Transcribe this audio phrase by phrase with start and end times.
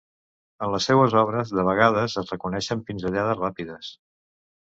[0.67, 3.93] En les seues obres, de vegades, es reconeixen pinzellades ràpides.